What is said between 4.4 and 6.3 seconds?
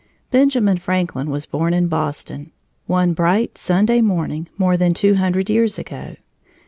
more than two hundred years ago.